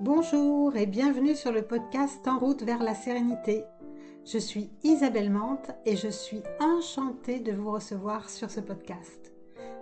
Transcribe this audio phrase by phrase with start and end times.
[0.00, 3.64] Bonjour et bienvenue sur le podcast En route vers la sérénité.
[4.24, 9.32] Je suis Isabelle Mante et je suis enchantée de vous recevoir sur ce podcast.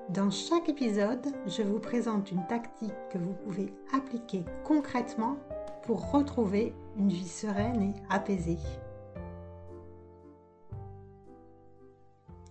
[0.09, 5.37] Dans chaque épisode, je vous présente une tactique que vous pouvez appliquer concrètement
[5.83, 8.59] pour retrouver une vie sereine et apaisée.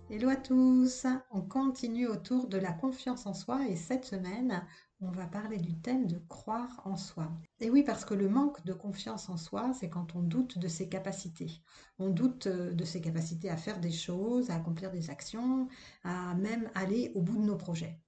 [0.08, 4.64] Hello à tous, on continue autour de la confiance en soi et cette semaine,
[5.00, 7.30] on va parler du thème de croire en soi.
[7.60, 10.68] Et oui, parce que le manque de confiance en soi, c'est quand on doute de
[10.68, 11.60] ses capacités.
[11.98, 15.68] On doute euh, de ses capacités à faire des choses, à accomplir des actions,
[16.02, 18.00] à même aller au bout de nos projets.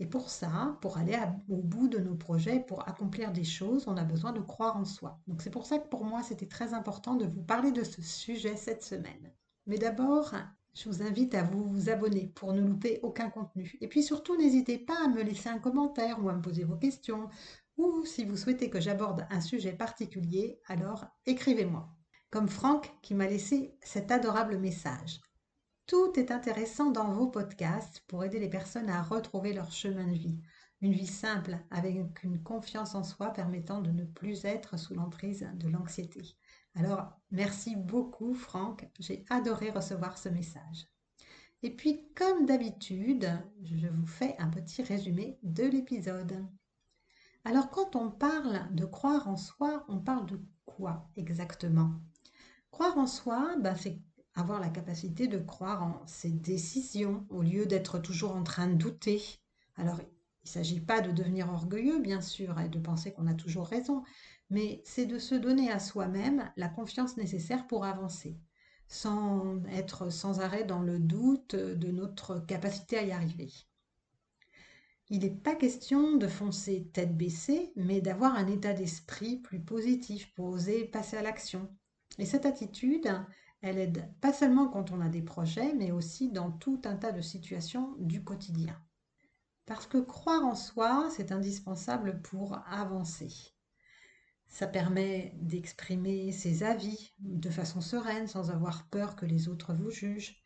[0.00, 1.16] Et pour ça, pour aller
[1.48, 4.84] au bout de nos projets, pour accomplir des choses, on a besoin de croire en
[4.84, 5.20] soi.
[5.26, 8.00] Donc c'est pour ça que pour moi, c'était très important de vous parler de ce
[8.00, 9.32] sujet cette semaine.
[9.66, 10.34] Mais d'abord,
[10.74, 13.76] je vous invite à vous abonner pour ne louper aucun contenu.
[13.80, 16.76] Et puis surtout, n'hésitez pas à me laisser un commentaire ou à me poser vos
[16.76, 17.28] questions.
[17.76, 21.88] Ou si vous souhaitez que j'aborde un sujet particulier, alors écrivez-moi.
[22.30, 25.20] Comme Franck qui m'a laissé cet adorable message.
[25.86, 30.12] Tout est intéressant dans vos podcasts pour aider les personnes à retrouver leur chemin de
[30.12, 30.38] vie.
[30.80, 35.48] Une vie simple avec une confiance en soi permettant de ne plus être sous l'emprise
[35.54, 36.36] de l'anxiété.
[36.78, 40.86] Alors, merci beaucoup Franck, j'ai adoré recevoir ce message.
[41.64, 43.28] Et puis, comme d'habitude,
[43.64, 46.46] je vous fais un petit résumé de l'épisode.
[47.44, 51.94] Alors, quand on parle de croire en soi, on parle de quoi exactement?
[52.70, 53.98] Croire en soi, ben, c'est
[54.36, 58.74] avoir la capacité de croire en ses décisions au lieu d'être toujours en train de
[58.74, 59.20] douter.
[59.74, 60.04] Alors, il
[60.44, 64.04] ne s'agit pas de devenir orgueilleux, bien sûr, et de penser qu'on a toujours raison,
[64.50, 68.38] mais c'est de se donner à soi-même la confiance nécessaire pour avancer,
[68.86, 73.50] sans être sans arrêt dans le doute de notre capacité à y arriver.
[75.10, 80.32] Il n'est pas question de foncer tête baissée, mais d'avoir un état d'esprit plus positif
[80.34, 81.68] pour oser passer à l'action.
[82.18, 83.08] Et cette attitude,
[83.62, 87.12] elle aide pas seulement quand on a des projets, mais aussi dans tout un tas
[87.12, 88.78] de situations du quotidien.
[89.64, 93.57] Parce que croire en soi, c'est indispensable pour avancer.
[94.48, 99.90] Ça permet d'exprimer ses avis de façon sereine sans avoir peur que les autres vous
[99.90, 100.42] jugent.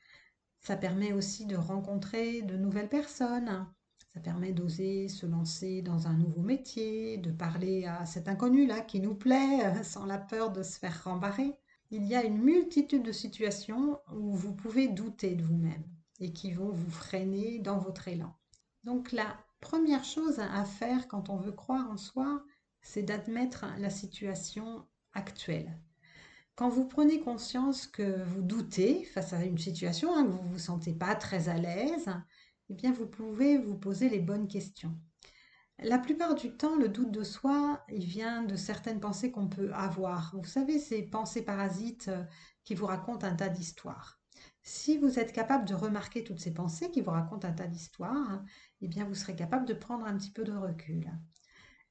[0.59, 3.67] Ça permet aussi de rencontrer de nouvelles personnes.
[4.13, 9.01] Ça permet d'oser se lancer dans un nouveau métier, de parler à cet inconnu-là qui
[9.01, 11.57] nous plaît sans la peur de se faire rembarrer.
[11.91, 15.85] Il y a une multitude de situations où vous pouvez douter de vous-même
[16.21, 18.35] et qui vont vous freiner dans votre élan.
[18.85, 22.45] Donc la première chose à faire quand on veut croire en soi,
[22.83, 25.79] c'est d'admettre la situation actuelle.
[26.55, 30.53] Quand vous prenez conscience que vous doutez face à une situation, hein, que vous ne
[30.53, 32.11] vous sentez pas très à l'aise,
[32.69, 34.95] eh bien vous pouvez vous poser les bonnes questions.
[35.79, 39.73] La plupart du temps, le doute de soi, il vient de certaines pensées qu'on peut
[39.73, 40.37] avoir.
[40.37, 42.23] Vous savez, ces pensées parasites euh,
[42.65, 44.21] qui vous racontent un tas d'histoires.
[44.63, 48.45] Si vous êtes capable de remarquer toutes ces pensées qui vous racontent un tas d'histoires,
[48.81, 51.11] eh bien vous serez capable de prendre un petit peu de recul.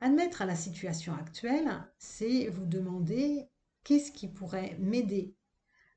[0.03, 1.69] Admettre à la situation actuelle,
[1.99, 3.47] c'est vous demander
[3.83, 5.37] qu'est-ce qui pourrait m'aider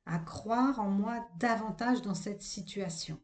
[0.04, 3.18] à croire en moi davantage dans cette situation.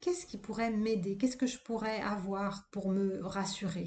[0.00, 1.18] Qu'est-ce qui pourrait m'aider?
[1.18, 3.86] Qu'est-ce que je pourrais avoir pour me rassurer?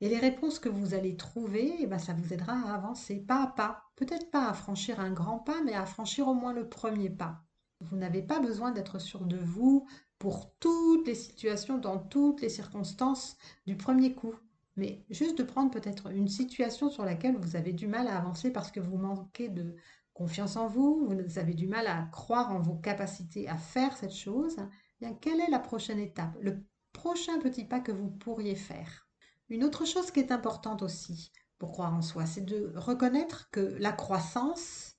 [0.00, 3.44] Et les réponses que vous allez trouver, eh ben, ça vous aidera à avancer pas
[3.44, 3.84] à pas.
[3.94, 7.44] Peut-être pas à franchir un grand pas, mais à franchir au moins le premier pas.
[7.78, 9.86] Vous n'avez pas besoin d'être sûr de vous
[10.18, 13.36] pour toutes les situations, dans toutes les circonstances
[13.66, 14.34] du premier coup
[14.76, 18.50] mais juste de prendre peut-être une situation sur laquelle vous avez du mal à avancer
[18.50, 19.76] parce que vous manquez de
[20.12, 24.14] confiance en vous, vous avez du mal à croire en vos capacités à faire cette
[24.14, 28.54] chose, eh bien quelle est la prochaine étape, le prochain petit pas que vous pourriez
[28.54, 29.08] faire?
[29.48, 33.76] Une autre chose qui est importante aussi pour croire en soi, c'est de reconnaître que
[33.78, 34.96] la croissance,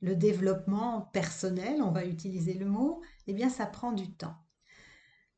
[0.00, 4.43] le développement personnel, on va utiliser le mot, eh bien ça prend du temps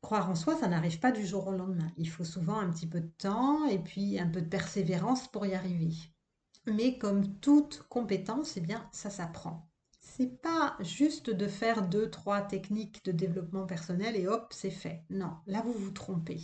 [0.07, 1.91] croire en soi, ça n'arrive pas du jour au lendemain.
[1.97, 5.45] Il faut souvent un petit peu de temps et puis un peu de persévérance pour
[5.45, 5.91] y arriver.
[6.65, 9.69] Mais comme toute compétence, eh bien, ça s'apprend.
[9.99, 15.03] C'est pas juste de faire deux, trois techniques de développement personnel et hop, c'est fait.
[15.09, 16.39] Non, là vous vous trompez.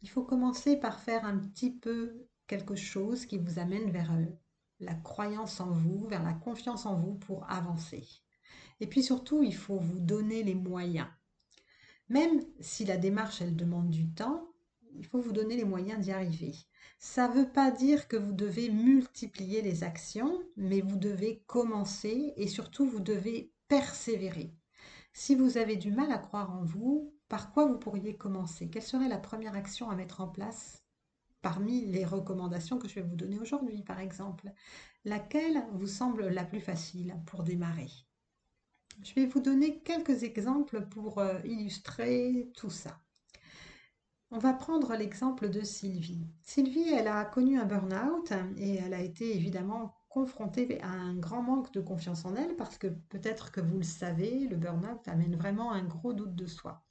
[0.00, 4.24] Il faut commencer par faire un petit peu quelque chose qui vous amène vers euh,
[4.80, 8.08] la croyance en vous, vers la confiance en vous pour avancer.
[8.80, 11.08] Et puis surtout, il faut vous donner les moyens.
[12.08, 14.48] Même si la démarche, elle demande du temps,
[14.96, 16.54] il faut vous donner les moyens d'y arriver.
[16.98, 22.32] Ça ne veut pas dire que vous devez multiplier les actions, mais vous devez commencer
[22.36, 24.54] et surtout vous devez persévérer.
[25.12, 28.68] Si vous avez du mal à croire en vous, par quoi vous pourriez commencer?
[28.68, 30.82] Quelle serait la première action à mettre en place
[31.42, 34.52] parmi les recommandations que je vais vous donner aujourd'hui, par exemple?
[35.04, 37.90] Laquelle vous semble la plus facile pour démarrer?
[39.02, 43.00] Je vais vous donner quelques exemples pour euh, illustrer tout ça.
[44.30, 46.26] On va prendre l'exemple de Sylvie.
[46.42, 51.42] Sylvie, elle a connu un burn-out et elle a été évidemment confrontée à un grand
[51.42, 55.34] manque de confiance en elle parce que peut-être que vous le savez, le burn-out amène
[55.34, 56.84] vraiment un gros doute de soi.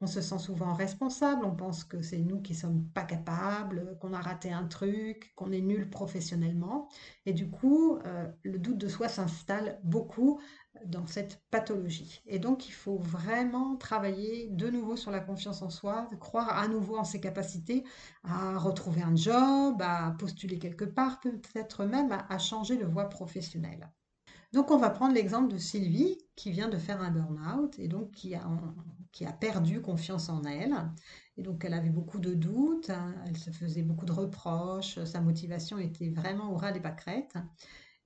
[0.00, 4.14] On se sent souvent responsable, on pense que c'est nous qui sommes pas capables, qu'on
[4.14, 6.88] a raté un truc, qu'on est nul professionnellement.
[7.26, 10.40] Et du coup, euh, le doute de soi s'installe beaucoup
[10.86, 12.22] dans cette pathologie.
[12.26, 16.68] Et donc, il faut vraiment travailler de nouveau sur la confiance en soi, croire à
[16.68, 17.84] nouveau en ses capacités
[18.24, 23.90] à retrouver un job, à postuler quelque part, peut-être même à, changer de voie professionnelle.
[24.52, 28.10] Donc, on va prendre l'exemple de Sylvie qui vient de faire un burn-out et donc
[28.10, 28.42] qui a,
[29.12, 30.74] qui a perdu confiance en elle.
[31.36, 35.20] Et donc, elle avait beaucoup de doutes, hein, elle se faisait beaucoup de reproches, sa
[35.20, 37.36] motivation était vraiment au ras des pâquerettes.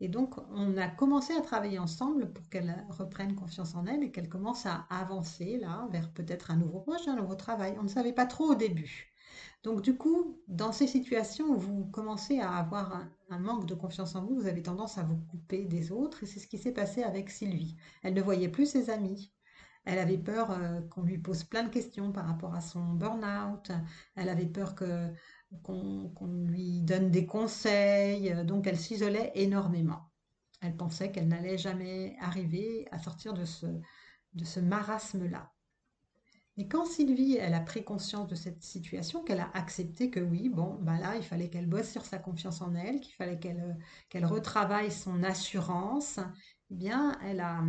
[0.00, 4.10] Et donc, on a commencé à travailler ensemble pour qu'elle reprenne confiance en elle et
[4.10, 7.76] qu'elle commence à avancer là vers peut-être un nouveau projet, un nouveau travail.
[7.78, 9.14] On ne savait pas trop au début.
[9.62, 14.14] Donc, du coup, dans ces situations où vous commencez à avoir un, manque de confiance
[14.14, 16.22] en vous, vous avez tendance à vous couper des autres.
[16.22, 17.76] Et c'est ce qui s'est passé avec Sylvie.
[18.02, 19.32] Elle ne voyait plus ses amis.
[19.86, 23.70] Elle avait peur euh, qu'on lui pose plein de questions par rapport à son burn-out.
[24.16, 25.10] Elle avait peur que
[25.62, 28.34] qu'on lui donne des conseils.
[28.44, 30.10] Donc elle s'isolait énormément.
[30.60, 33.66] Elle pensait qu'elle n'allait jamais arriver à sortir de ce,
[34.34, 35.52] de ce marasme-là.
[36.56, 40.48] Et quand Sylvie, elle a pris conscience de cette situation, qu'elle a accepté que oui,
[40.48, 44.24] bon, bah là, il fallait qu'elle bosse sur sa confiance en elle, qu'il fallait qu'elle
[44.24, 46.20] retravaille son assurance,
[46.70, 47.60] eh bien, elle a,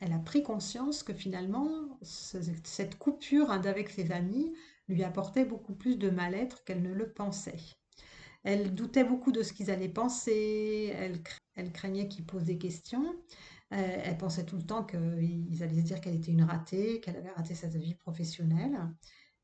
[0.00, 4.52] elle a pris conscience que finalement, cette coupure avec ses amis
[4.88, 7.60] lui apportait beaucoup plus de mal-être qu'elle ne le pensait.
[8.42, 10.94] Elle doutait beaucoup de ce qu'ils allaient penser,
[11.56, 13.14] elle, craignait qu'ils posent des questions,
[13.72, 17.16] euh, elle pensait tout le temps qu'ils allaient se dire qu'elle était une ratée, qu'elle
[17.16, 18.78] avait raté sa vie professionnelle.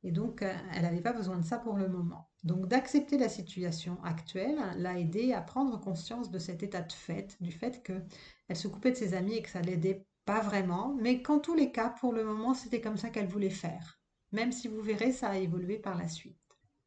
[0.03, 2.31] Et donc, euh, elle n'avait pas besoin de ça pour le moment.
[2.43, 7.37] Donc, d'accepter la situation actuelle l'a aidée à prendre conscience de cet état de fait,
[7.41, 11.23] du fait qu'elle se coupait de ses amis et que ça l'aidait pas vraiment, mais
[11.23, 14.00] qu'en tous les cas, pour le moment, c'était comme ça qu'elle voulait faire
[14.33, 16.37] même si vous verrez, ça a évolué par la suite.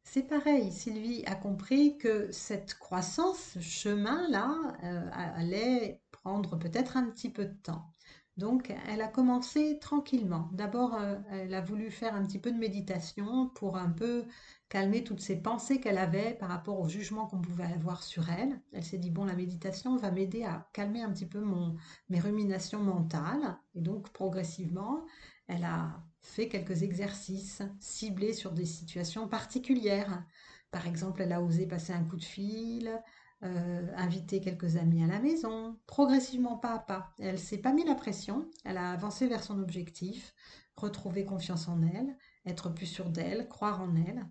[0.02, 7.10] C'est pareil, Sylvie a compris que cette croissance, ce chemin-là, euh, allait prendre peut-être un
[7.10, 7.90] petit peu de temps.
[8.36, 10.50] Donc, elle a commencé tranquillement.
[10.52, 14.24] D'abord, euh, elle a voulu faire un petit peu de méditation pour un peu
[14.68, 18.60] calmer toutes ces pensées qu'elle avait par rapport au jugement qu'on pouvait avoir sur elle.
[18.72, 21.76] Elle s'est dit, bon, la méditation va m'aider à calmer un petit peu mon,
[22.08, 23.56] mes ruminations mentales.
[23.74, 25.04] Et donc, progressivement,
[25.46, 30.24] elle a fait quelques exercices ciblés sur des situations particulières.
[30.70, 33.00] Par exemple, elle a osé passer un coup de fil,
[33.44, 37.12] euh, inviter quelques amis à la maison, progressivement pas à pas.
[37.18, 40.34] Elle s'est pas mis la pression, elle a avancé vers son objectif,
[40.76, 42.16] retrouver confiance en elle,
[42.46, 44.26] être plus sûre d'elle, croire en elle.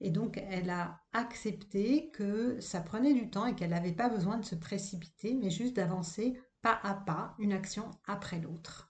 [0.00, 4.36] Et donc, elle a accepté que ça prenait du temps et qu'elle n'avait pas besoin
[4.36, 8.87] de se précipiter, mais juste d'avancer pas à pas, une action après l'autre.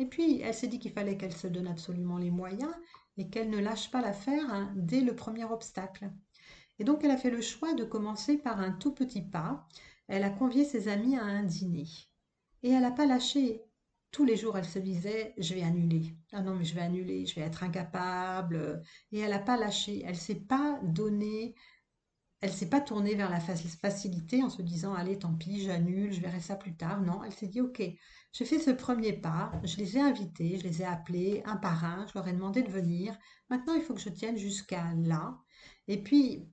[0.00, 2.72] Et puis, elle s'est dit qu'il fallait qu'elle se donne absolument les moyens
[3.18, 6.10] et qu'elle ne lâche pas l'affaire hein, dès le premier obstacle.
[6.78, 9.68] Et donc, elle a fait le choix de commencer par un tout petit pas.
[10.08, 11.84] Elle a convié ses amis à un dîner.
[12.62, 13.62] Et elle n'a pas lâché.
[14.10, 16.16] Tous les jours, elle se disait, je vais annuler.
[16.32, 18.82] Ah non, mais je vais annuler, je vais être incapable.
[19.12, 20.00] Et elle n'a pas lâché.
[20.02, 21.54] Elle ne s'est pas donnée
[22.42, 26.20] elle s'est pas tournée vers la facilité en se disant allez tant pis j'annule je
[26.20, 27.02] verrai ça plus tard.
[27.02, 27.82] Non elle s'est dit ok
[28.32, 31.84] j'ai fait ce premier pas je les ai invités je les ai appelés un par
[31.84, 33.18] un je leur ai demandé de venir.
[33.50, 35.38] Maintenant il faut que je tienne jusqu'à là.
[35.86, 36.48] Et puis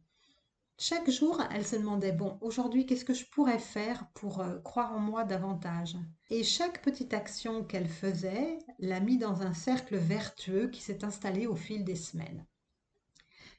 [0.77, 4.93] chaque jour elle se demandait bon aujourd'hui qu'est-ce que je pourrais faire pour euh, croire
[4.93, 5.95] en moi davantage?
[6.29, 11.47] Et chaque petite action qu'elle faisait l'a mis dans un cercle vertueux qui s'est installé
[11.47, 12.45] au fil des semaines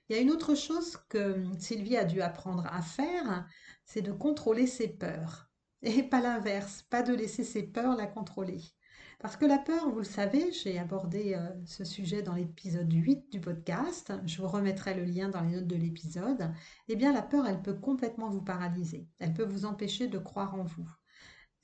[0.08, 3.46] il y a une autre chose que Sylvie a dû apprendre à faire,
[3.84, 5.50] c'est de contrôler ses peurs.
[5.82, 8.60] Et pas l'inverse, pas de laisser ses peurs la contrôler.
[9.20, 13.32] Parce que la peur, vous le savez, j'ai abordé euh, ce sujet dans l'épisode 8
[13.32, 16.52] du podcast, je vous remettrai le lien dans les notes de l'épisode,
[16.86, 20.54] eh bien la peur, elle peut complètement vous paralyser, elle peut vous empêcher de croire
[20.54, 20.88] en vous.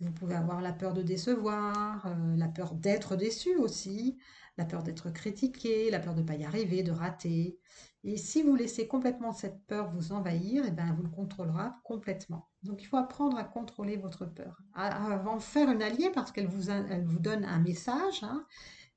[0.01, 4.19] Vous pouvez avoir la peur de décevoir, euh, la peur d'être déçu aussi,
[4.59, 7.59] la peur d'être critiqué, la peur de ne pas y arriver, de rater.
[8.07, 11.81] Et si vous laissez complètement cette peur vous envahir, et eh bien, vous le contrôlera
[11.85, 12.51] complètement.
[12.63, 16.47] Donc il faut apprendre à contrôler votre peur, à, en faire une alliée parce qu'elle
[16.47, 16.71] vous,
[17.05, 18.45] vous donne un message, hein.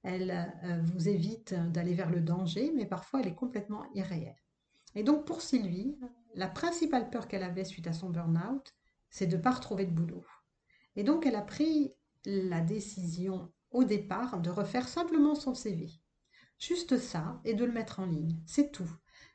[0.03, 4.35] elle euh, vous évite d'aller vers le danger, mais parfois elle est complètement irréelle.
[4.93, 5.97] Et donc pour Sylvie,
[6.35, 8.73] la principale peur qu'elle avait suite à son burn-out,
[9.09, 10.25] c'est de ne pas retrouver de boulot.
[10.97, 11.93] Et donc elle a pris
[12.25, 15.89] la décision au départ de refaire simplement son CV.
[16.57, 18.35] Juste ça et de le mettre en ligne.
[18.45, 18.89] C'est tout.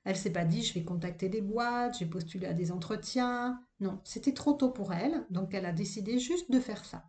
[0.05, 3.61] Elle s'est pas dit je vais contacter des boîtes, j'ai postulé à des entretiens.
[3.81, 7.05] Non, c'était trop tôt pour elle, donc elle a décidé juste de faire ça.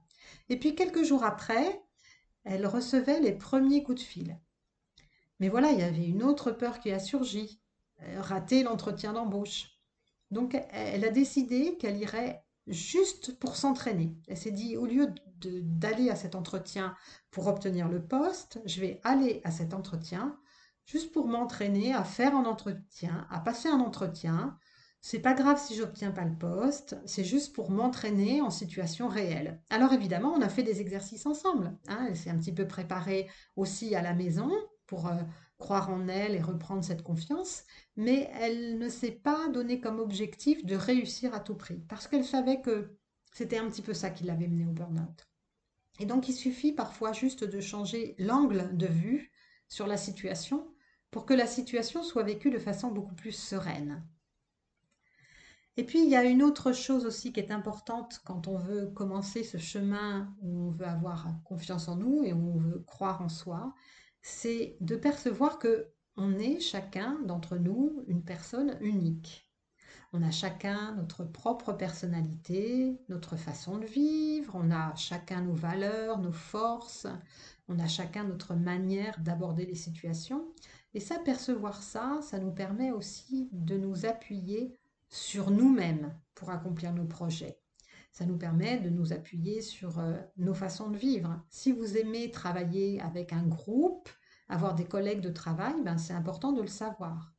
[0.50, 1.84] Et puis quelques jours après,
[2.44, 4.40] elle recevait les premiers coups de fil.
[5.40, 7.62] Mais voilà, il y avait une autre peur qui a surgi,
[8.04, 9.80] euh, rater l'entretien d'embauche.
[10.30, 14.16] Donc elle a décidé qu'elle irait juste pour s'entraîner.
[14.28, 16.96] Elle s'est dit, au lieu d'aller à cet entretien
[17.32, 20.38] pour obtenir le poste, je vais aller à cet entretien
[20.86, 24.58] juste pour m'entraîner à faire un entretien, à passer un entretien.
[25.02, 29.62] C'est pas grave si j'obtiens pas le poste, c'est juste pour m'entraîner en situation réelle.
[29.70, 31.78] Alors évidemment, on a fait des exercices ensemble.
[31.90, 34.50] Hein, elle s'est un petit peu préparée aussi à la maison
[34.88, 35.16] pour euh,
[35.64, 37.64] croire en elle et reprendre cette confiance,
[37.96, 42.26] mais elle ne s'est pas donné comme objectif de réussir à tout prix, parce qu'elle
[42.26, 42.98] savait que
[43.32, 45.30] c'était un petit peu ça qui l'avait menée au burn-out.
[46.02, 49.32] Et donc il suffit parfois juste de changer l'angle de vue
[49.70, 50.68] sur la situation
[51.12, 54.06] pour que la situation soit vécue de façon beaucoup plus sereine.
[55.78, 58.88] Et puis, il y a une autre chose aussi qui est importante quand on veut
[58.88, 63.22] commencer ce chemin où on veut avoir confiance en nous et où on veut croire
[63.24, 63.74] en soi,
[64.24, 69.50] c'est de percevoir que on est chacun d'entre nous une personne unique.
[70.14, 76.20] On a chacun notre propre personnalité, notre façon de vivre, on a chacun nos valeurs,
[76.20, 77.08] nos forces,
[77.68, 80.54] on a chacun notre manière d'aborder les situations.
[80.94, 84.78] Et s'apercevoir ça, ça nous permet aussi de nous appuyer
[85.10, 87.63] sur nous-mêmes pour accomplir nos projets.
[88.14, 91.44] Ça nous permet de nous appuyer sur euh, nos façons de vivre.
[91.50, 94.08] Si vous aimez travailler avec un groupe,
[94.48, 97.34] avoir des collègues de travail, ben c'est important de le savoir.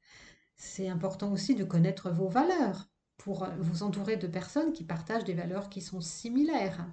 [0.56, 2.88] C'est important aussi de connaître vos valeurs
[3.18, 6.84] pour euh, vous entourer de personnes qui partagent des valeurs qui sont similaires.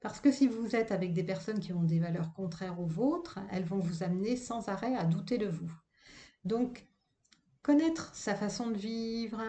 [0.00, 3.38] Parce que si vous êtes avec des personnes qui ont des valeurs contraires aux vôtres,
[3.52, 5.70] elles vont vous amener sans arrêt à douter de vous.
[6.44, 6.88] Donc,
[7.62, 9.40] connaître sa façon de vivre,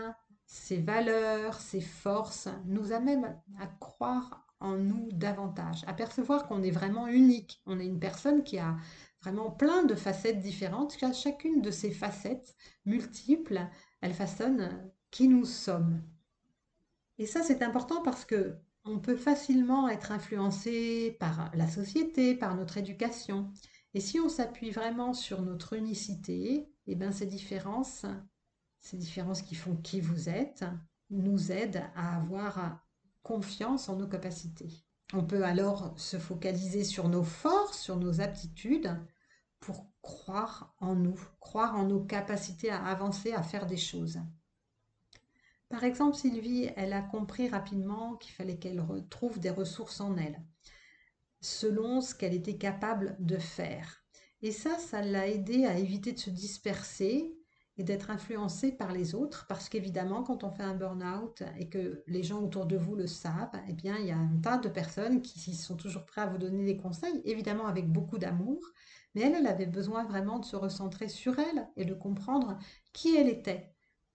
[0.50, 6.72] ses valeurs, ses forces, nous amène à croire en nous davantage, à percevoir qu'on est
[6.72, 7.62] vraiment unique.
[7.68, 8.76] On est une personne qui a
[9.22, 10.98] vraiment plein de facettes différentes.
[11.14, 13.62] Chacune de ces facettes multiples,
[14.02, 16.02] elle façonne qui nous sommes.
[17.20, 22.56] Et ça, c'est important parce que on peut facilement être influencé par la société, par
[22.56, 23.52] notre éducation.
[23.94, 28.08] Et si on s'appuie vraiment sur notre unicité, eh bien ces différences,
[28.80, 30.66] ces différences qui font qui vous êtes,
[31.10, 32.86] nous aident à avoir
[33.24, 34.86] confiance en nos capacités.
[35.14, 38.96] On peut alors se focaliser sur nos forces, sur nos aptitudes,
[39.60, 44.20] pour croire en nous, croire en nos capacités à avancer, à faire des choses.
[45.68, 50.42] Par exemple, Sylvie, elle a compris rapidement qu'il fallait qu'elle retrouve des ressources en elle,
[51.42, 54.04] selon ce qu'elle était capable de faire.
[54.42, 57.39] Et ça, ça l'a aidé à éviter de se disperser
[57.80, 62.04] et d'être influencée par les autres, parce qu'évidemment, quand on fait un burn-out et que
[62.08, 64.68] les gens autour de vous le savent, eh bien, il y a un tas de
[64.68, 68.60] personnes qui sont toujours prêts à vous donner des conseils, évidemment avec beaucoup d'amour,
[69.16, 72.60] mais elle avait besoin vraiment de se recentrer sur elle et de comprendre
[72.92, 73.74] qui elle était,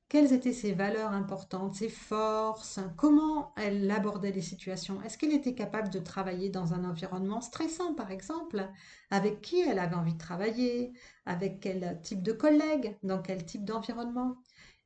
[0.09, 5.03] quelles étaient ses valeurs importantes, ses forces, comment elle abordait les situations?
[5.03, 8.69] Est-ce qu'elle était capable de travailler dans un environnement stressant, par exemple?
[9.11, 10.93] Avec qui elle avait envie de travailler?
[11.27, 14.37] Avec quel type de collègues Dans quel type d'environnement?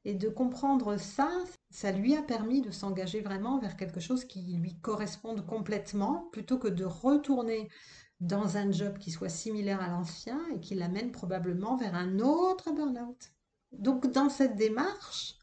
[0.05, 1.31] Et de comprendre ça,
[1.71, 6.59] ça lui a permis de s'engager vraiment vers quelque chose qui lui corresponde complètement, plutôt
[6.59, 7.69] que de retourner
[8.21, 12.73] dans un job qui soit similaire à l'ancien et qui l'amène probablement vers un autre
[12.73, 13.33] burn-out.
[13.73, 15.37] Donc dans cette démarche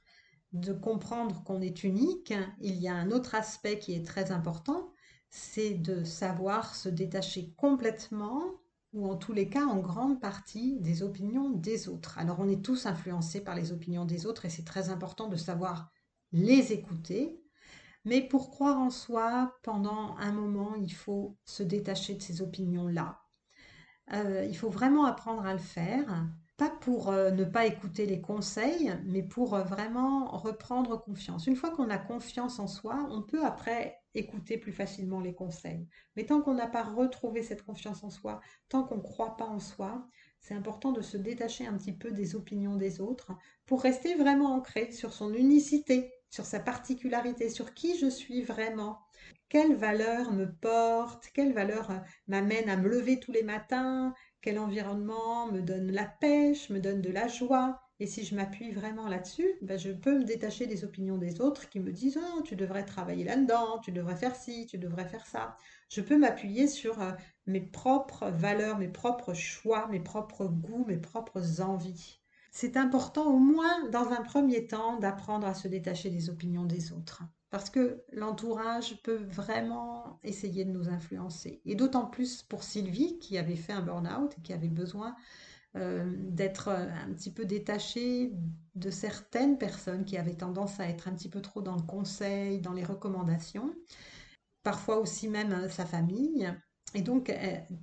[0.53, 4.91] de comprendre qu'on est unique, il y a un autre aspect qui est très important,
[5.29, 8.41] c'est de savoir se détacher complètement
[8.94, 12.17] ou en tous les cas en grande partie des opinions des autres.
[12.17, 15.36] Alors on est tous influencés par les opinions des autres et c'est très important de
[15.36, 15.91] savoir
[16.32, 17.41] les écouter.
[18.05, 23.20] Mais pour croire en soi, pendant un moment, il faut se détacher de ces opinions-là.
[24.13, 28.21] Euh, il faut vraiment apprendre à le faire pas pour euh, ne pas écouter les
[28.21, 31.47] conseils, mais pour euh, vraiment reprendre confiance.
[31.47, 35.88] Une fois qu'on a confiance en soi, on peut après écouter plus facilement les conseils.
[36.15, 39.45] Mais tant qu'on n'a pas retrouvé cette confiance en soi, tant qu'on ne croit pas
[39.45, 40.07] en soi,
[40.39, 43.33] c'est important de se détacher un petit peu des opinions des autres
[43.65, 49.00] pour rester vraiment ancré sur son unicité, sur sa particularité, sur qui je suis vraiment.
[49.50, 51.97] Quelle valeur me porte, quelle valeur euh,
[52.27, 54.13] m'amène à me lever tous les matins,
[54.45, 58.71] quel environnement me donne la pêche, me donne de la joie, Et si je m'appuie
[58.73, 62.41] vraiment là-dessus, ben, je peux me détacher des opinions des autres qui me disent oh,
[62.43, 65.57] tu devrais travailler là-dedans, tu devrais faire ci, tu devrais faire ça.
[65.89, 67.13] Je peux m'appuyer sur euh,
[67.47, 72.19] mes propres valeurs, mes propres choix, mes propres goûts, mes propres envies.
[72.51, 76.91] C'est important au moins dans un premier temps d'apprendre à se détacher des opinions des
[76.91, 77.23] autres.
[77.55, 81.62] Parce que l'entourage peut vraiment essayer de nous influencer.
[81.63, 85.15] Et d'autant plus pour Sylvie qui avait fait un burn-out et qui avait besoin
[85.77, 88.33] euh, d'être euh, un petit peu détaché
[88.75, 92.59] de certaines personnes qui avaient tendance à être un petit peu trop dans le conseil,
[92.59, 93.74] dans les recommandations,
[94.62, 96.53] parfois aussi même euh, sa famille.
[96.95, 97.31] Et donc,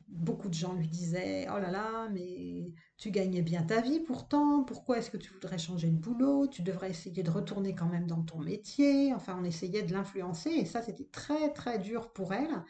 [0.09, 4.65] beaucoup de gens lui disaient, oh là là, mais tu gagnais bien ta vie pourtant,
[4.65, 6.47] pourquoi est-ce que tu voudrais changer de boulot?
[6.49, 9.13] Tu devrais essayer de retourner quand même dans ton métier.
[9.15, 12.65] Enfin, on essayait de l'influencer et ça, c'était très, très dur pour elle.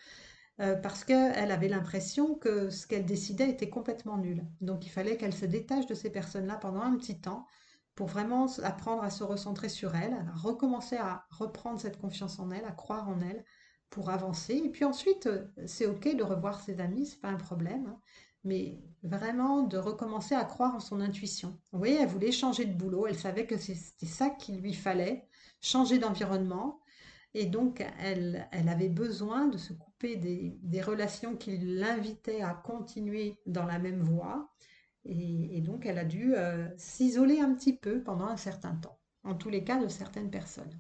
[0.61, 4.47] Euh, parce qu'elle avait l'impression que ce qu'elle décidait était complètement nul.
[4.61, 7.47] Donc il fallait qu'elle se détache de ces personnes-là pendant un petit temps
[7.95, 12.51] pour vraiment apprendre à se recentrer sur elle, à recommencer à reprendre cette confiance en
[12.51, 13.45] elle, à croire en elle
[13.93, 14.55] pour avancer.
[14.55, 18.01] Et puis ensuite, euh, c'est ok de revoir ses amis, c'est pas un problème, hein.
[18.43, 21.57] mais vraiment de recommencer à croire en son intuition.
[21.71, 25.29] Vous voyez, elle voulait changer de boulot, elle savait que c'était ça qu'il lui fallait,
[25.61, 26.83] changer d'environnement,
[27.35, 33.39] et donc, elle, elle avait besoin de se couper des, relations qui l'invitaient à continuer
[33.47, 34.53] dans la même voie.
[35.05, 39.35] Et, donc, elle a dû euh, s'isoler un petit peu pendant un certain temps, en
[39.35, 40.79] tous les cas de certaines personnes.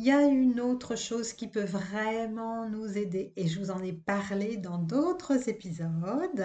[0.00, 3.82] Il y a une autre chose qui peut vraiment nous aider, et je vous en
[3.82, 6.42] ai parlé dans d'autres épisodes,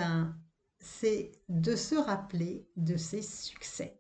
[0.82, 3.98] c'est de se rappeler de ses succès.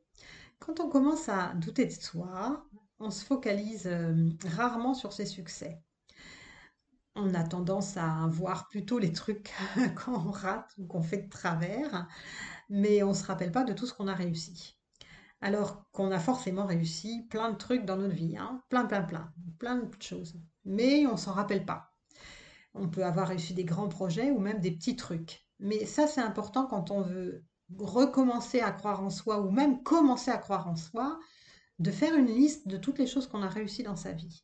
[0.59, 2.67] Quand on commence à douter de soi,
[2.99, 5.81] on se focalise euh, rarement sur ses succès.
[7.15, 9.53] On a tendance à voir plutôt les trucs
[9.95, 12.09] quand on rate ou qu'on fait de travers,
[12.69, 14.75] mais on ne se rappelle pas de tout ce qu'on a réussi.
[15.45, 18.63] Alors qu'on a forcément réussi plein de trucs dans notre vie, hein.
[18.67, 20.39] plein, plein, plein, plein de choses.
[20.63, 21.91] Mais on ne s'en rappelle pas.
[22.73, 25.45] On peut avoir réussi des grands projets ou même des petits trucs.
[25.59, 27.43] Mais ça, c'est important quand on veut
[27.77, 31.19] recommencer à croire en soi ou même commencer à croire en soi,
[31.77, 34.41] de faire une liste de toutes les choses qu'on a réussi dans sa vie.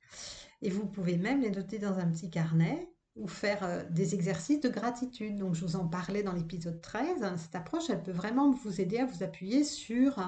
[0.62, 4.60] Et vous pouvez même les noter dans un petit carnet ou faire euh, des exercices
[4.60, 5.38] de gratitude.
[5.38, 7.26] Donc, je vous en parlais dans l'épisode 13.
[7.38, 10.20] Cette approche, elle peut vraiment vous aider à vous appuyer sur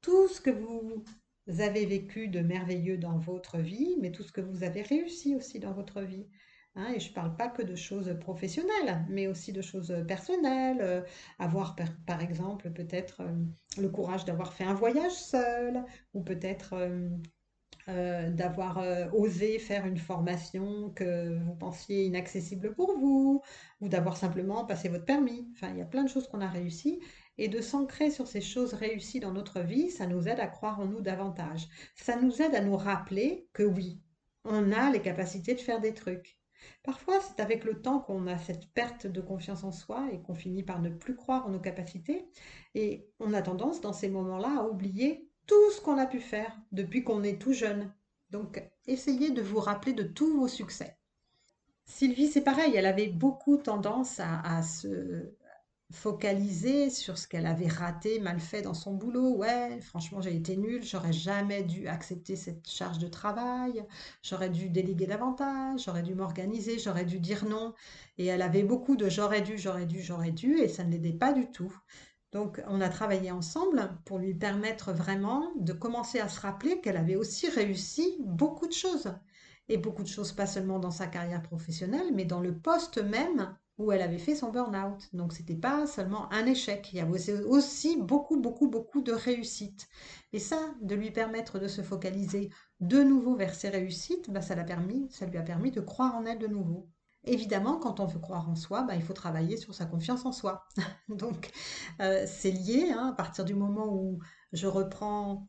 [0.00, 1.04] tout ce que vous
[1.58, 5.58] avez vécu de merveilleux dans votre vie, mais tout ce que vous avez réussi aussi
[5.58, 6.26] dans votre vie.
[6.78, 10.78] Hein, et je ne parle pas que de choses professionnelles, mais aussi de choses personnelles.
[10.80, 11.02] Euh,
[11.38, 11.74] avoir,
[12.06, 13.32] par, exemple, peut-être euh,
[13.78, 15.84] le courage d'avoir fait un voyage seul,
[16.14, 16.74] ou peut-être
[17.88, 18.84] euh, d'avoir
[19.14, 23.42] osé faire une formation que vous pensiez inaccessible pour vous,
[23.80, 25.48] ou d'avoir simplement passé votre permis.
[25.54, 27.00] Enfin, il y a plein de choses qu'on a réussies.
[27.38, 30.80] Et de s'ancrer sur ces choses réussies dans notre vie, ça nous aide à croire
[30.80, 31.68] en nous davantage.
[31.94, 34.00] Ça nous aide à nous rappeler que oui,
[34.44, 36.38] on a les capacités de faire des trucs
[36.82, 40.34] Parfois, c'est avec le temps qu'on a cette perte de confiance en soi et qu'on
[40.34, 42.26] finit par ne plus croire en nos capacités.
[42.74, 46.56] Et on a tendance, dans ces moments-là, à oublier tout ce qu'on a pu faire
[46.72, 47.92] depuis qu'on est tout jeune.
[48.30, 50.96] Donc, essayez de vous rappeler de tous vos succès.
[51.84, 55.32] Sylvie, c'est pareil, elle avait beaucoup tendance à, se,
[55.92, 59.36] focaliser sur ce qu'elle avait raté, mal fait dans son boulot.
[59.36, 63.84] Ouais, franchement, j'ai été nulle, j'aurais jamais dû accepter cette charge de travail,
[64.22, 67.74] j'aurais dû déléguer davantage, j'aurais dû m'organiser, j'aurais dû dire non.
[68.18, 71.12] Et elle avait beaucoup de j'aurais dû, j'aurais dû, j'aurais dû, et ça ne l'aidait
[71.12, 71.74] pas du tout.
[72.32, 76.96] Donc, on a travaillé ensemble pour lui permettre vraiment de commencer à se rappeler qu'elle
[76.98, 79.14] avait aussi réussi beaucoup de choses.
[79.70, 83.56] Et beaucoup de choses, pas seulement dans sa carrière professionnelle, mais dans le poste même
[83.78, 85.08] où elle avait fait son burn-out.
[85.12, 89.88] Donc c'était pas seulement un échec, il y avait aussi beaucoup, beaucoup, beaucoup de réussites.
[90.32, 94.54] Et ça, de lui permettre de se focaliser de nouveau vers ses réussites, bah, ça,
[94.54, 96.88] l'a permis, ça lui a permis de croire en elle de nouveau.
[97.24, 100.32] Évidemment, quand on veut croire en soi, bah, il faut travailler sur sa confiance en
[100.32, 100.64] soi.
[101.08, 101.50] Donc
[102.00, 104.18] euh, c'est lié, hein, à partir du moment où
[104.52, 105.48] je reprends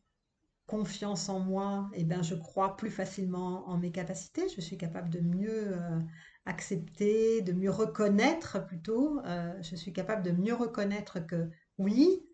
[0.66, 5.10] confiance en moi, eh ben, je crois plus facilement en mes capacités, je suis capable
[5.10, 6.00] de mieux euh,
[6.46, 9.20] accepter, de mieux reconnaître plutôt.
[9.24, 12.24] Euh, je suis capable de mieux reconnaître que oui,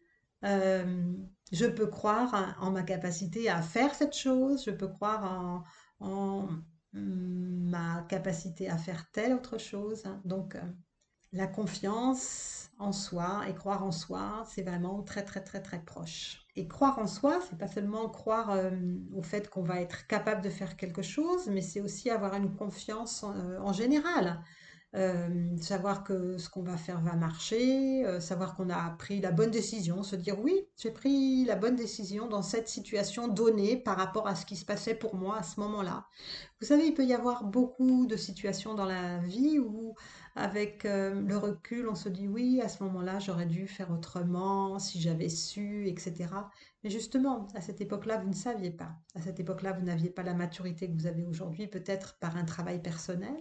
[0.44, 1.12] euh,
[1.52, 5.64] je peux croire en ma capacité à faire cette chose, je peux croire
[6.00, 6.48] en,
[6.92, 10.04] ma capacité à faire telle autre chose.
[10.24, 10.60] Donc, euh,
[11.36, 16.46] la confiance en soi et croire en soi, c'est vraiment très très très très proche.
[16.56, 18.70] Et croire en soi, c'est pas seulement croire euh,
[19.14, 22.54] au fait qu'on va être capable de faire quelque chose, mais c'est aussi avoir une
[22.54, 24.42] confiance en, euh, général.
[24.94, 25.28] euh,
[25.60, 30.02] savoir que ce qu'on va faire va marcher, savoir qu'on a pris la bonne décision,
[30.02, 34.34] se dire oui, j'ai pris la bonne décision dans cette situation donnée par rapport à
[34.34, 36.06] ce qui se passait pour moi à ce moment-là.
[36.60, 39.94] Vous savez, il peut y avoir beaucoup de situations dans la vie où,
[40.36, 44.78] avec euh, le recul, on se dit oui, à ce moment-là, j'aurais dû faire autrement,
[44.78, 46.28] si j'avais su, etc.
[46.84, 48.96] Mais justement, à cette époque-là, vous ne saviez pas.
[49.14, 52.44] À cette époque-là, vous n'aviez pas la maturité que vous avez aujourd'hui, peut-être par un
[52.44, 53.40] travail personnel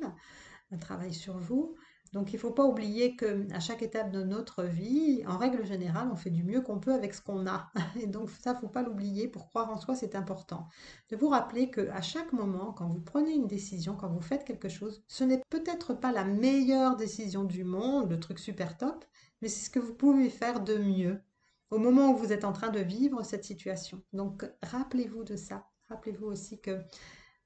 [0.72, 1.76] un travail sur vous.
[2.16, 5.66] Donc il ne faut pas oublier que à chaque étape de notre vie, en règle
[5.66, 7.70] générale, on fait du mieux qu'on peut avec ce qu'on a.
[8.00, 9.28] Et donc ça, il ne faut pas l'oublier.
[9.28, 10.70] Pour croire en soi, c'est important.
[11.10, 14.46] De vous rappeler que à chaque moment, quand vous prenez une décision, quand vous faites
[14.46, 19.04] quelque chose, ce n'est peut-être pas la meilleure décision du monde, le truc super top,
[19.42, 21.22] mais c'est ce que vous pouvez faire de mieux
[21.70, 24.02] au moment où vous êtes en train de vivre cette situation.
[24.14, 25.68] Donc rappelez-vous de ça.
[25.90, 26.82] Rappelez-vous aussi que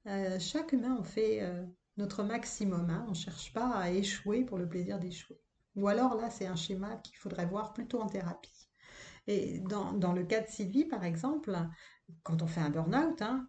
[0.05, 1.65] euh, chaque humain, on fait euh,
[1.99, 2.89] notre maximum.
[2.89, 3.03] Hein.
[3.07, 5.39] On ne cherche pas à échouer pour le plaisir d'échouer.
[5.75, 8.69] Ou alors là, c'est un schéma qu'il faudrait voir plutôt en thérapie.
[9.27, 11.55] Et dans, le cas de Sylvie, par exemple,
[12.23, 13.47] quand on fait un burn-out, hein,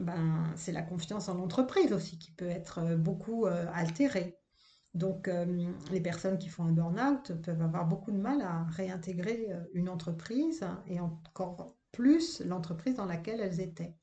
[0.00, 4.36] ben, c'est la confiance en l'entreprise aussi qui peut être euh, beaucoup euh, altérée.
[4.94, 9.48] Donc, euh, les personnes qui font un burn-out peuvent avoir beaucoup de mal à réintégrer
[9.72, 13.94] une entreprise et encore plus l'entreprise dans laquelle elles étaient.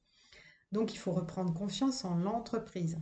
[0.72, 2.98] Donc, il faut reprendre confiance en l'entreprise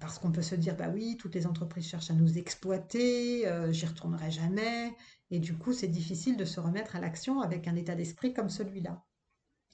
[0.00, 3.72] parce qu'on peut se dire, bah oui, toutes les entreprises cherchent à nous exploiter, euh,
[3.72, 4.94] j'y retournerai jamais,
[5.30, 8.50] et du coup, c'est difficile de se remettre à l'action avec un état d'esprit comme
[8.50, 9.04] celui-là.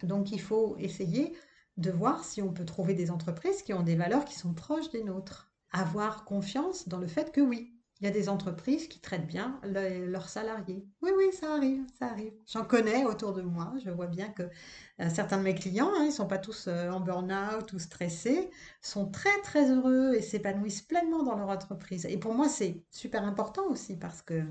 [0.03, 1.35] Donc, il faut essayer
[1.77, 4.91] de voir si on peut trouver des entreprises qui ont des valeurs qui sont proches
[4.91, 5.53] des nôtres.
[5.73, 9.61] Avoir confiance dans le fait que oui, il y a des entreprises qui traitent bien
[9.63, 10.87] leurs salariés.
[11.03, 12.33] Oui, oui, ça arrive, ça arrive.
[12.47, 13.75] J'en connais autour de moi.
[13.85, 16.67] Je vois bien que euh, certains de mes clients, hein, ils ne sont pas tous
[16.67, 22.07] euh, en burn-out ou stressés, sont très, très heureux et s'épanouissent pleinement dans leur entreprise.
[22.07, 24.45] Et pour moi, c'est super important aussi parce que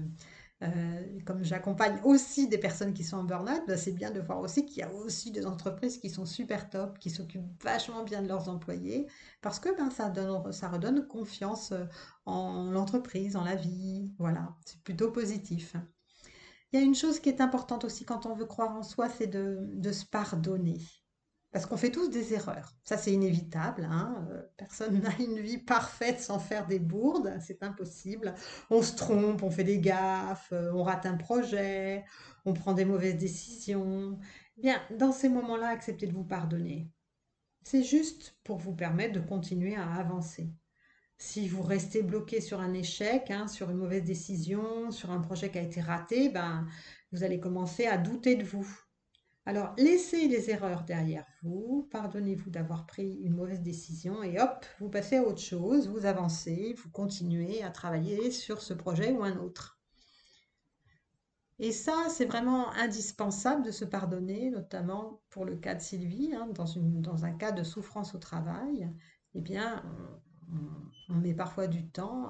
[0.61, 4.39] euh, comme j'accompagne aussi des personnes qui sont en burn-out, bah, c'est bien de voir
[4.41, 8.21] aussi qu'il y a aussi des entreprises qui sont super top, qui s'occupent vachement bien
[8.21, 9.07] de leurs employés,
[9.41, 11.85] parce que ben, ça, donne, ça redonne confiance euh,
[12.25, 14.11] en l'entreprise, en la vie.
[14.19, 15.75] Voilà, c'est plutôt positif.
[16.71, 19.09] Il y a une chose qui est importante aussi quand on veut croire en soi,
[19.09, 20.77] c'est de se pardonner.
[21.51, 22.75] Parce qu'on fait tous des erreurs.
[22.83, 23.87] Ça, c'est inévitable.
[23.89, 24.27] Hein.
[24.31, 27.33] Euh, personne n'a une vie parfaite sans faire des bourdes.
[27.41, 28.35] C'est impossible.
[28.69, 32.05] On se trompe, on fait des gaffes, euh, on rate un projet,
[32.45, 34.19] on prend des mauvaises décisions.
[34.57, 36.91] Bien, dans ces moments-là, acceptez de vous pardonner.
[37.63, 40.53] C'est juste pour vous permettre de continuer à avancer.
[41.17, 45.51] Si vous restez bloqué sur un échec, hein, sur une mauvaise décision, sur un projet
[45.51, 46.65] qui a été raté, ben,
[47.11, 48.67] vous allez commencer à douter de vous
[49.49, 54.89] alors, laissez les erreurs derrière vous, pardonnez-vous d'avoir pris une mauvaise décision et hop, vous
[54.89, 59.37] passez à autre chose, vous avancez, vous continuez à travailler sur ce projet ou un
[59.37, 59.79] autre.
[61.57, 66.47] Et ça, c'est vraiment indispensable de se pardonner, notamment pour le cas de Sylvie, hein,
[66.53, 68.87] dans, un cas de souffrance au travail.
[69.33, 69.83] Eh bien,
[71.09, 72.29] on, met parfois du temps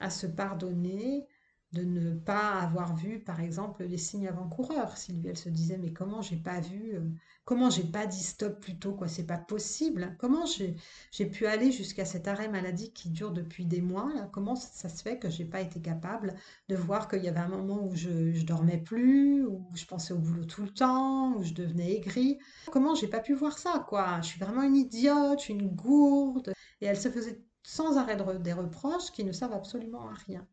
[0.00, 1.26] à se pardonner,
[1.72, 4.96] de ne pas avoir vu, par exemple, les signes avant-coureurs.
[4.96, 7.00] Sylvie, elle se disait, mais comment j'ai pas vu, euh,
[7.44, 10.16] comment j'ai pas dit stop plus tôt, quoi, c'est pas possible.
[10.18, 14.88] Comment j'ai pu aller jusqu'à cet arrêt maladie qui dure depuis des mois, comment ça
[14.88, 16.34] se fait que j'ai pas été capable
[16.68, 20.18] de voir qu'il y avait un moment où je, dormais plus, où je pensais au
[20.18, 22.38] boulot tout le temps, où je devenais aigrie?
[22.72, 24.20] Comment j'ai pas pu voir ça, quoi?
[24.22, 26.52] Je suis vraiment une idiote, une gourde.
[26.80, 30.46] Et elle se faisait sans arrêt des reproches qui ne savent absolument à rien.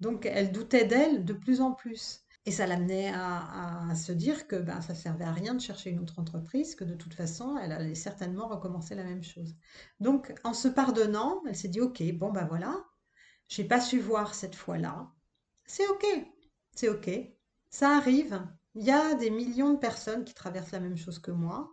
[0.00, 2.26] Donc elle doutait d'elle de plus en plus.
[2.48, 5.98] Et ça l'amenait à, se dire que ben, ça servait à rien de chercher une
[5.98, 9.56] autre entreprise, que de toute façon, elle allait certainement recommencer la même chose.
[9.98, 12.84] Donc, en se pardonnant, elle s'est dit, OK, bon ben voilà,
[13.48, 15.10] j'ai pas su voir cette fois-là.
[15.64, 16.06] C'est OK,
[16.70, 17.10] c'est OK,
[17.68, 18.40] ça arrive.
[18.76, 21.72] Il y a des millions de personnes qui traversent la même chose que moi,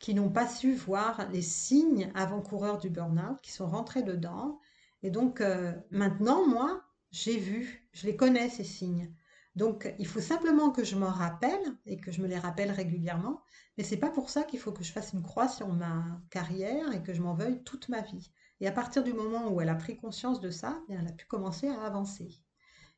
[0.00, 4.58] qui n'ont pas su voir les signes avant-coureurs du burn-out, qui sont rentrés dedans.
[5.04, 9.14] Et donc, euh, maintenant, moi, j'ai vu, je les connais ces signes.
[9.56, 13.42] Donc il faut simplement que je m'en rappelle et que je me les rappelle régulièrement,
[13.76, 16.92] mais c'est pas pour ça qu'il faut que je fasse une croix sur ma carrière
[16.92, 18.30] et que je m'en veuille toute ma vie.
[18.60, 21.12] Et à partir du moment où elle a pris conscience de ça, eh elle a
[21.12, 22.42] pu commencer à avancer.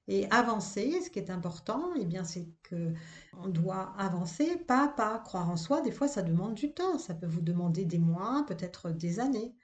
[0.08, 2.92] Et avancer, ce qui est important, eh bien, c'est que
[3.38, 5.18] on doit avancer pas à pas.
[5.20, 6.98] Croire en soi, des fois, ça demande du temps.
[6.98, 9.54] Ça peut vous demander des mois, peut-être des années.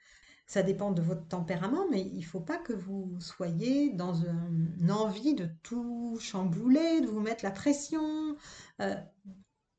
[0.49, 4.91] Ça dépend de votre tempérament, mais il ne faut pas que vous soyez dans une
[4.91, 8.35] envie de tout chambouler, de vous mettre la pression.
[8.81, 8.95] Euh,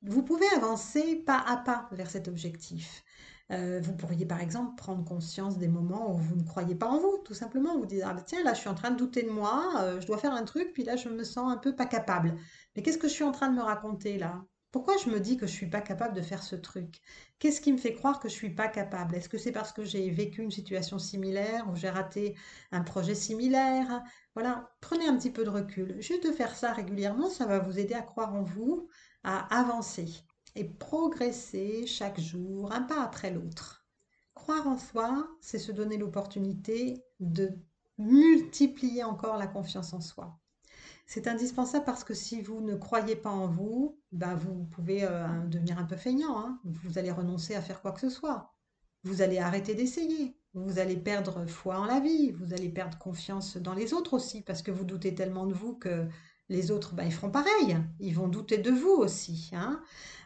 [0.02, 3.02] vous pouvez avancer pas à pas vers cet objectif.
[3.50, 7.00] Euh, vous pourriez par exemple prendre conscience des moments où vous ne croyez pas en
[7.00, 7.76] vous, tout simplement.
[7.76, 10.00] Vous dites, ah bah tiens, là je suis en train de douter de moi, euh,
[10.00, 12.36] je dois faire un truc, puis là je me sens un peu pas capable.
[12.76, 14.44] Mais qu'est-ce que je suis en train de me raconter là?
[14.72, 17.00] Pourquoi je me dis que je suis pas capable de faire ce truc?
[17.38, 19.14] Qu'est-ce qui me fait croire que je suis pas capable?
[19.16, 22.36] Est-ce que c'est parce que j'ai vécu une situation similaire ou j'ai raté
[22.72, 24.02] un projet similaire?
[24.34, 26.00] Voilà, prenez un petit peu de recul.
[26.00, 28.88] Juste de faire ça régulièrement, ça va vous aider à croire en vous,
[29.24, 30.06] à avancer
[30.54, 33.84] et progresser chaque jour, un pas après l'autre.
[34.34, 37.50] Croire en soi, c'est se donner l'opportunité de
[37.98, 40.38] multiplier encore la confiance en soi.
[41.12, 45.26] C'est indispensable parce que si vous ne croyez pas en vous, ben vous pouvez euh,
[45.48, 46.38] devenir un peu feignant.
[46.38, 46.60] hein.
[46.62, 48.54] Vous allez renoncer à faire quoi que ce soit.
[49.02, 50.36] Vous allez arrêter d'essayer.
[50.54, 52.30] Vous allez perdre foi en la vie.
[52.30, 55.74] Vous allez perdre confiance dans les autres aussi parce que vous doutez tellement de vous
[55.74, 56.06] que
[56.50, 57.78] les autres, ben, ils feront pareil.
[58.00, 59.50] Ils vont douter de vous aussi.
[59.54, 59.82] hein.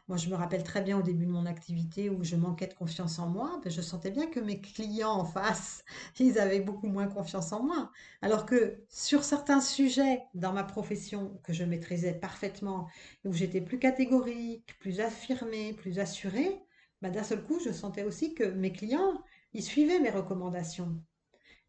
[0.09, 2.75] Moi, je me rappelle très bien au début de mon activité où je manquais de
[2.75, 5.85] confiance en moi, ben, je sentais bien que mes clients en face,
[6.21, 7.91] ils avaient beaucoup moins confiance en moi.
[8.23, 12.89] Alors que sur certains sujets dans ma profession que je maîtrisais parfaitement,
[13.25, 16.61] où j'étais plus catégorique, plus affirmée, plus assurée,
[17.03, 19.23] ben, d'un seul coup, je sentais aussi que mes clients,
[19.55, 21.01] ils suivaient mes recommandations.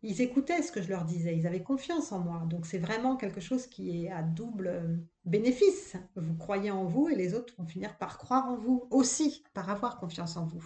[0.07, 2.43] Ils écoutaient ce que je leur disais, ils avaient confiance en moi.
[2.47, 5.95] Donc c'est vraiment quelque chose qui est à double euh, bénéfice.
[6.15, 9.69] Vous croyez en vous et les autres vont finir par croire en vous aussi, par
[9.71, 10.63] avoir confiance en vous.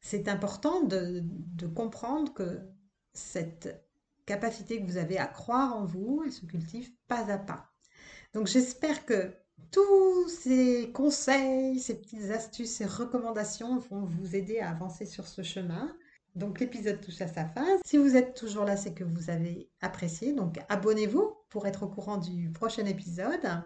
[0.00, 2.60] C'est important de, de comprendre que
[3.14, 3.82] cette
[4.26, 7.70] capacité que vous avez à croire en vous, elle se cultive pas à pas.
[8.34, 9.32] Donc j'espère que
[9.70, 15.42] tous ces conseils, ces petites astuces, ces recommandations vont vous aider à avancer sur ce
[15.42, 15.96] chemin.
[16.34, 17.66] Donc l'épisode touche à sa fin.
[17.84, 20.32] Si vous êtes toujours là, c'est que vous avez apprécié.
[20.32, 23.62] Donc abonnez-vous pour être au courant du prochain épisode.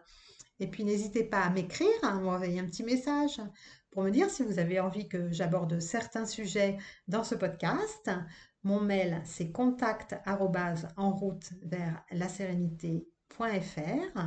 [0.61, 3.41] Et puis n'hésitez pas à m'écrire, à m'envoyer un petit message
[3.91, 6.77] pour me dire si vous avez envie que j'aborde certains sujets
[7.07, 8.11] dans ce podcast.
[8.65, 14.19] Mon mail, c'est contact en route vers la sérénité.fr.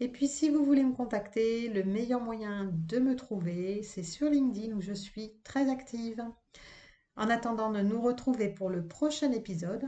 [0.00, 4.30] Et puis si vous voulez me contacter, le meilleur moyen de me trouver, c'est sur
[4.30, 6.22] LinkedIn où je suis très active.
[7.16, 9.84] En attendant de nous retrouver pour le prochain épisode,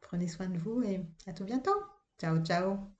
[0.00, 1.82] prenez soin de vous et à tout bientôt.
[2.18, 2.99] Ciao, ciao